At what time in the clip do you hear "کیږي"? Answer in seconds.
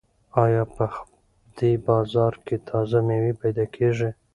3.75-4.09